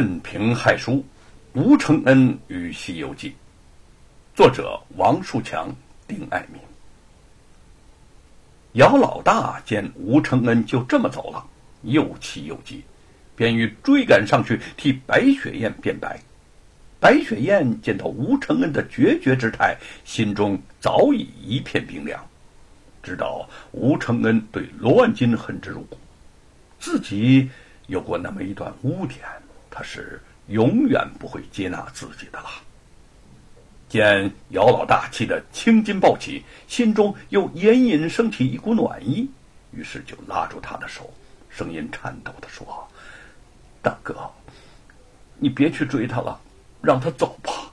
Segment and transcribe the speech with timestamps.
[0.00, 1.04] 任凭害书，
[1.52, 3.28] 吴承恩与《西游记》，
[4.34, 5.76] 作者王树强、
[6.08, 6.58] 丁爱民。
[8.72, 11.44] 姚老大见吴承恩就这么走了，
[11.82, 12.82] 又气又急，
[13.36, 16.18] 便欲追赶上去替白雪燕辩白。
[16.98, 19.76] 白雪燕见到吴承恩的决绝之态，
[20.06, 22.26] 心中早已一片冰凉，
[23.02, 25.98] 知道吴承恩对罗万金恨之入骨，
[26.78, 27.50] 自己
[27.88, 29.20] 有过那么一段污点，
[29.70, 32.48] 他是永远不会接纳自己的了。
[33.88, 39.30] 见姚老大气得青筋暴起，心中又隐隐升起一股暖意，
[39.72, 41.12] 于是就拉住他的手，
[41.48, 42.88] 声音颤抖地说
[43.82, 44.30] ：“大哥，
[45.38, 46.40] 你别去追他了。”
[46.82, 47.70] 让他走吧，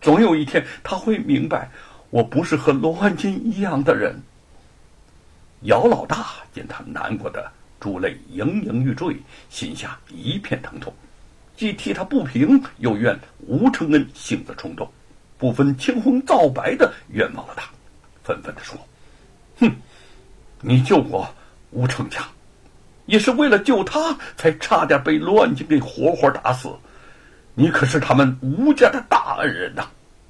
[0.00, 1.70] 总有一天他会明白，
[2.10, 4.20] 我不是和罗汉金一样的人。
[5.60, 9.16] 姚老大见他难过的珠泪盈盈欲坠，
[9.48, 10.92] 心下一片疼痛，
[11.56, 14.90] 既替他不平，又怨吴承恩性子冲动，
[15.38, 17.68] 不分青红皂白的冤枉了他，
[18.24, 18.78] 愤愤地说
[19.58, 19.70] ：“哼，
[20.60, 21.28] 你救过
[21.70, 22.26] 吴成家，
[23.06, 26.68] 也是为了救他，才差点被罗万金给活活打死。”
[27.54, 29.86] 你可是他们吴家的大恩人呐，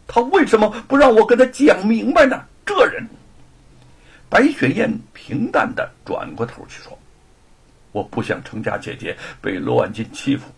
[0.08, 2.42] 他为什么不让我跟他讲明白呢？
[2.66, 3.06] 这人，
[4.28, 6.98] 白雪燕平淡的转过头去说
[7.92, 10.50] ：“我不想程家姐姐被罗万金欺负，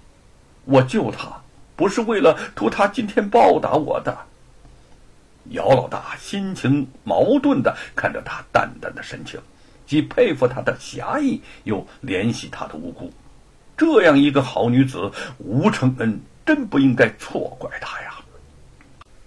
[0.64, 1.28] 我救她
[1.76, 4.16] 不是为了图他今天报答我的。”
[5.50, 9.38] 姚老大心情矛盾的看着他淡淡的神情，
[9.86, 13.12] 既佩服他的侠义，又怜惜他的无辜。
[13.76, 16.20] 这样一个好女子，吴承恩。
[16.46, 18.16] 真不应该错怪他呀！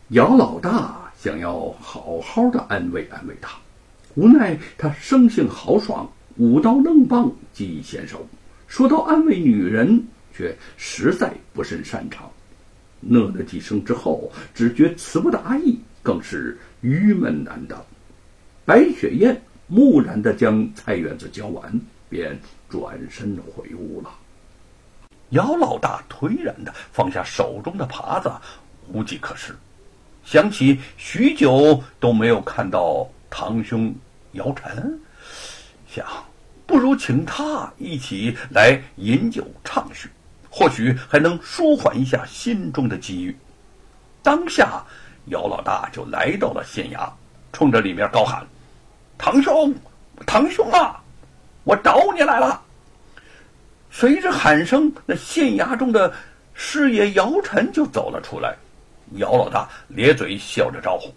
[0.10, 3.58] 姚老大想要好好的安慰安慰他，
[4.14, 8.24] 无奈他生性豪爽，舞刀弄棒技艺娴熟，
[8.68, 12.32] 说到安慰女人，却实在不甚擅长。
[13.02, 17.84] 讷了几声之后，只觉词不达意，更是郁闷难当。
[18.66, 21.80] 白雪燕木然的将菜园子浇完，
[22.10, 24.10] 便转身回屋了。
[25.30, 28.32] 姚老大颓然的放下手中的耙子，
[28.92, 29.56] 无计可施。
[30.24, 33.94] 想起许久都没有看到堂兄
[34.32, 35.00] 姚晨，
[35.88, 36.06] 想
[36.66, 40.10] 不如请他一起来饮酒畅叙，
[40.58, 43.38] 或许还能舒缓一下心中的积郁。
[44.24, 44.84] 当下，
[45.26, 47.08] 姚老大就来到了县衙，
[47.54, 48.44] 冲着里面高喊
[49.20, 49.72] ：“堂兄，
[50.26, 51.00] 堂兄啊，
[51.64, 52.60] 我找你来了！”
[53.92, 56.12] 随着喊声，那县衙中的
[56.56, 58.56] 师爷姚晨就走了出来。
[59.18, 61.14] 姚老大咧嘴笑着招呼：“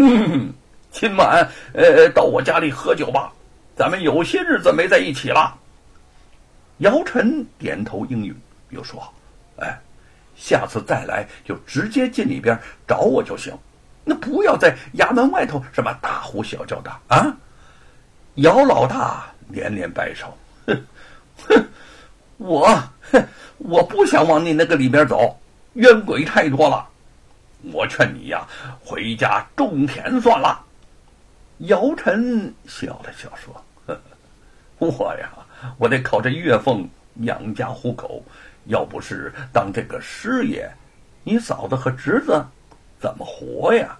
[0.00, 0.52] 哼哼，
[0.92, 3.32] 今晚呃，到我家里喝酒吧，
[3.74, 5.52] 咱们有些日子没在一起了。”
[6.78, 8.34] 姚晨点头应允，
[8.70, 9.02] 又说
[9.58, 9.78] ：“哎，
[10.36, 13.56] 下次再来就直接进里边找我就行，
[14.04, 17.36] 那不要在衙门外头什么大呼小叫的啊！”
[18.36, 20.36] 姚老大连连摆手。
[20.66, 20.84] 哼
[21.48, 21.66] 哼，
[22.36, 22.66] 我
[23.10, 23.26] 哼，
[23.56, 25.40] 我不想往你那个里边走，
[25.74, 26.86] 冤鬼太多了。
[27.72, 28.46] 我劝你呀，
[28.84, 30.62] 回家种田算了。
[31.60, 33.96] 姚晨笑了笑说
[34.76, 35.30] ：“我呀，
[35.78, 36.88] 我得靠这月俸
[37.22, 38.22] 养家糊口，
[38.66, 40.70] 要不是当这个师爷，
[41.24, 42.44] 你嫂子和侄子
[43.00, 43.98] 怎么活呀？”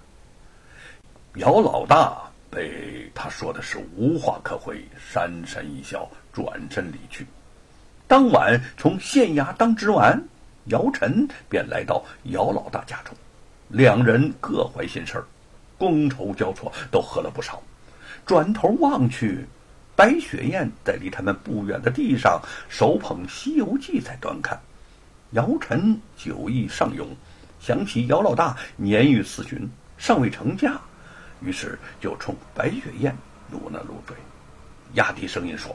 [1.36, 7.26] 姚老大被他说的是无话可回，讪讪一笑，转身离去。
[8.08, 10.22] 当晚从县衙当值完，
[10.66, 13.14] 姚晨便来到姚老大家中，
[13.68, 15.24] 两人各怀心事儿，
[15.78, 17.62] 觥筹交错，都喝了不少。
[18.24, 19.44] 转头望去，
[19.96, 24.60] 白雪燕在离他们不远的地上手捧《西游记》在端看。
[25.30, 27.08] 姚晨酒意上涌，
[27.58, 30.78] 想起姚老大年逾四旬，尚未成家，
[31.40, 33.16] 于是就冲白雪燕
[33.50, 34.14] 努了努嘴，
[34.92, 35.74] 压低声音说。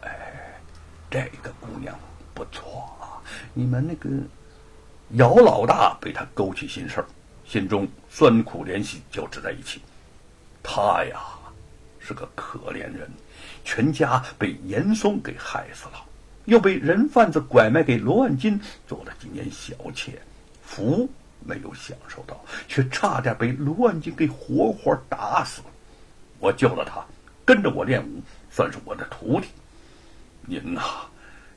[0.00, 0.18] 哎
[1.10, 1.94] 这个姑娘
[2.32, 3.20] 不错啊！
[3.52, 4.08] 你们那个
[5.10, 7.06] 姚老大被他勾起心事儿，
[7.44, 9.82] 心中酸苦怜惜交织在一起。
[10.62, 11.20] 他呀
[12.04, 13.08] 是个可怜人，
[13.64, 16.04] 全家被严嵩给害死了，
[16.46, 20.20] 又被人贩子拐卖给罗万金做了几年小妾，
[20.64, 21.08] 福
[21.44, 25.62] 没有享受到，却差点被罗万金给活活打死。
[26.38, 27.04] 我救了他，
[27.44, 28.20] 跟着我练武，
[28.50, 29.48] 算是我的徒弟。
[30.44, 30.82] 您呐，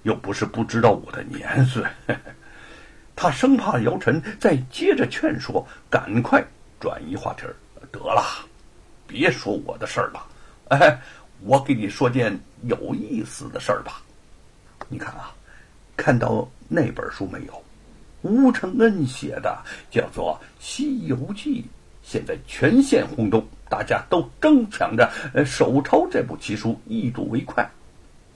[0.04, 1.84] 又不是不知道我的年岁。
[3.16, 6.46] 他生怕姚晨再接着劝说，赶快
[6.80, 7.56] 转移话题儿。
[7.92, 8.24] 得了，
[9.08, 10.26] 别说我的事儿了。
[10.70, 11.00] 哎，
[11.42, 14.02] 我给你说件有意思的事儿吧。
[14.90, 15.34] 你看啊，
[15.96, 17.64] 看到那本书没有。
[18.22, 21.62] 吴承恩写的叫做《西游记》，
[22.02, 27.70] 现在全线轰动，大家都争抢着呃手抄这部奇书，一睹为快。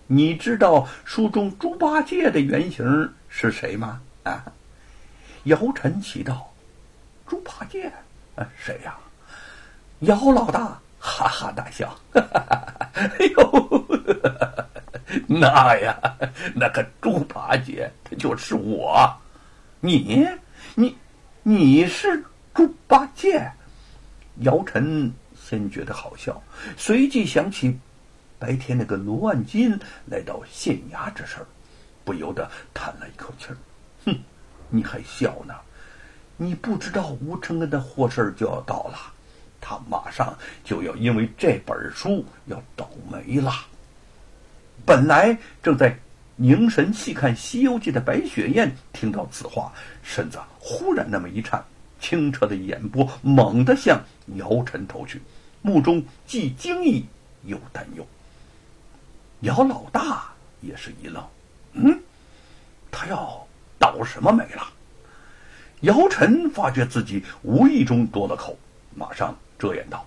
[0.05, 3.99] 你知道书中猪八戒的原型是谁吗？
[4.23, 4.45] 啊？
[5.45, 6.53] 姚晨奇道
[7.25, 7.91] ：“猪八戒，
[8.35, 8.95] 啊，谁呀？”
[10.01, 10.79] 姚老大
[11.19, 13.85] 哈哈大笑：“哈哈哈哎呦，
[15.27, 15.99] 那呀，
[16.55, 19.13] 那个猪八戒他就是我。”
[19.81, 20.25] 你，
[20.75, 20.95] 你，
[21.43, 22.23] 你是
[22.53, 23.51] 猪八戒？
[24.37, 26.41] 姚晨先觉得好笑，
[26.77, 27.77] 随即想起
[28.37, 31.45] 白天那个罗万金来到县衙这事儿，
[32.05, 33.57] 不由得叹了一口气儿。
[34.05, 34.17] 哼，
[34.69, 35.53] 你还笑呢？
[36.37, 38.97] 你不知道吴承恩的祸事就要到了，
[39.61, 43.53] 他马上就要因为这本书要倒霉了。
[44.85, 45.97] 本来正在。
[46.41, 51.61] 凝神细看《西游记》的白雪燕听到此话，身子忽然那么一颤，
[51.99, 54.01] 清澈的眼波猛地向
[54.35, 55.21] 姚晨投去，
[55.61, 57.05] 目中既惊异
[57.43, 58.07] 又担忧。
[59.41, 60.29] 姚老大
[60.61, 61.21] 也是一愣
[61.75, 61.99] ：“嗯，
[62.89, 63.45] 他要
[63.77, 64.65] 倒什么霉了？”
[65.81, 68.57] 姚晨发觉自己无意中多了口，
[68.95, 70.05] 马上遮掩道：“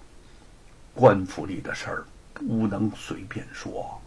[0.95, 4.01] 官府里的事儿不能随便说。”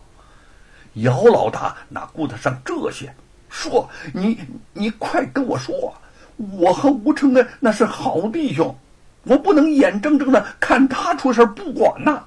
[0.96, 3.14] 姚老大哪顾得上这些？
[3.48, 4.38] 说你
[4.74, 5.94] 你快跟我说，
[6.36, 8.76] 我和吴承恩那是好弟兄，
[9.24, 12.22] 我不能眼睁睁的看他出事不管呐。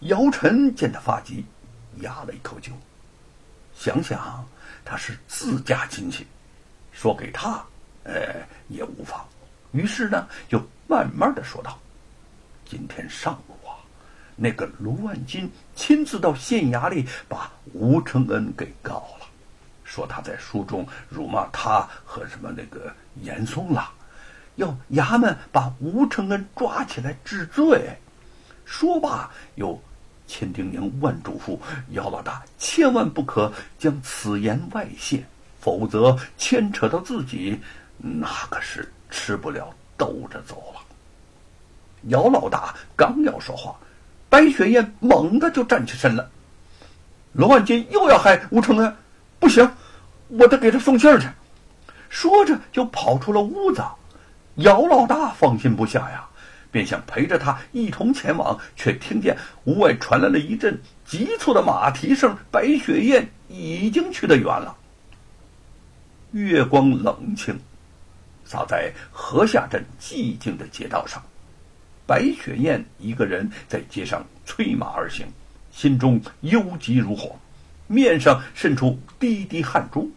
[0.00, 1.44] 姚晨见他发急，
[2.00, 2.72] 压了一口酒，
[3.74, 4.44] 想想
[4.84, 6.26] 他是自家亲戚，
[6.90, 7.64] 说给他，
[8.04, 8.12] 呃
[8.68, 9.24] 也无妨。
[9.70, 11.78] 于是呢，就慢慢的说道
[12.72, 13.76] ：“今天上午啊。”
[14.34, 19.26] 那个卢万金亲自到县衙里把吴承恩给告了，
[19.84, 22.90] 说他在书中辱骂他和什么那个
[23.20, 23.92] 严嵩了，
[24.56, 27.94] 要衙门把吴承恩抓起来治罪。
[28.64, 29.78] 说罢又
[30.26, 31.58] 千叮咛万嘱咐
[31.90, 35.22] 姚老大千万不可将此言外泄，
[35.60, 37.60] 否则牵扯到自己，
[37.98, 40.80] 那可是吃不了兜着走了。
[42.08, 43.76] 姚老大刚要说话。
[44.28, 46.30] 白雪燕猛地就站起身了。
[47.32, 48.96] 罗万金又要害吴承恩，
[49.38, 49.70] 不行，
[50.28, 51.28] 我得给他送信儿去。
[52.08, 53.82] 说着就跑出了屋子。
[54.56, 56.26] 姚老大放心不下呀，
[56.70, 62.36] 便想陪着他一同前往，却听见屋外传来了一阵急促的马蹄声。
[62.50, 64.76] 白雪燕已经去得远了。
[66.30, 67.58] 月光冷清，
[68.44, 71.22] 洒在河下镇寂静的街道上。
[72.12, 75.26] 白雪燕一个人在街上催马而行，
[75.70, 77.34] 心中忧急如火，
[77.86, 80.10] 面上渗出滴滴汗珠。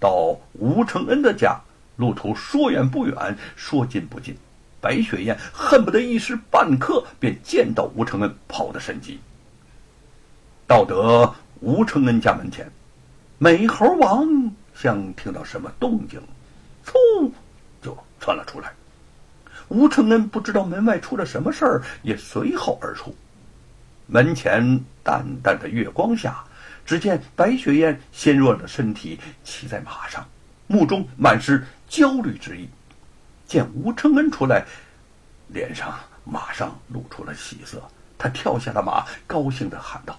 [0.00, 1.60] 到吴承恩的家，
[1.96, 4.34] 路途说远不远，说近不近。
[4.80, 9.20] 白雪燕恨不得一时半刻便见到吴承恩，跑得神急。
[10.66, 12.66] 到得吴承恩家门前，
[13.36, 16.18] 美猴王像听到什么动静，
[16.86, 17.30] 嗖
[17.82, 18.72] 就窜了出来。
[19.72, 23.16] 吴承恩不知道门外出了什么事儿，也随后而出。
[24.06, 26.44] 门前淡淡的月光下，
[26.84, 30.28] 只见白雪燕纤弱的身体骑在马上，
[30.66, 32.68] 目中满是焦虑之意。
[33.46, 34.62] 见吴承恩出来，
[35.48, 37.82] 脸上马上露出了喜色。
[38.18, 40.18] 他跳下了马，高兴的喊道：“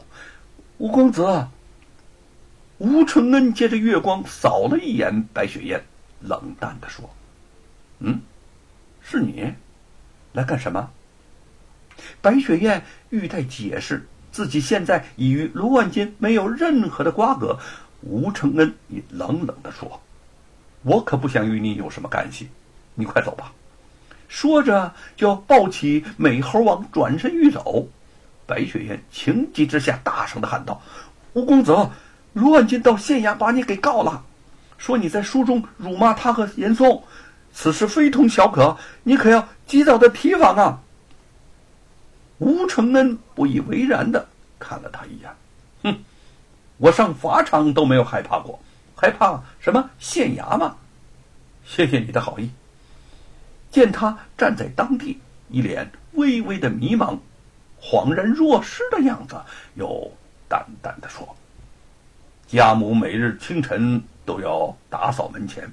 [0.80, 1.48] 吴公子！”
[2.80, 5.84] 吴承恩借着月光扫了一眼白雪燕，
[6.22, 7.08] 冷淡的说
[8.00, 8.20] ：“嗯。”
[9.03, 9.53] 是你，
[10.31, 10.89] 来干什么？
[12.22, 17.57] 白雪燕欲待解释，自己现在已与卢万金没有任何的瓜葛。
[18.01, 20.01] 吴承恩也冷冷的说
[20.83, 22.50] ：“我可不想与你有什么干系，
[22.95, 23.53] 你快走吧。”
[24.27, 27.88] 说着就要抱起美猴王，转身欲走。
[28.45, 30.81] 白雪燕情急之下大声的喊道
[31.33, 31.74] ：“吴公子，
[32.33, 34.24] 卢万金到县衙把你给告了，
[34.77, 37.01] 说你在书中辱骂他和严嵩。”
[37.53, 40.81] 此事非同小可，你可要及早的提防啊！
[42.39, 44.27] 吴承恩不以为然的
[44.60, 45.31] 看了他一眼，
[45.83, 46.03] 哼，
[46.77, 48.60] 我上法场都没有害怕过，
[48.95, 50.75] 害怕什么县衙吗？
[51.63, 52.50] 谢谢你的好意。
[53.72, 57.17] 见他站在当地，一脸微微的迷茫，
[57.79, 59.39] 恍然若失的样子，
[59.75, 60.12] 又
[60.50, 61.36] 淡淡的说
[62.48, 65.72] ：“家母每日清晨都要打扫门前。”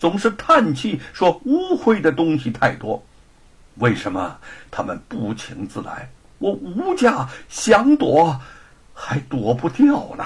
[0.00, 3.04] 总是叹气说污秽的东西太多，
[3.76, 4.38] 为什么
[4.70, 6.10] 他们不请自来？
[6.38, 8.40] 我吴家想躲，
[8.94, 10.24] 还躲不掉呢。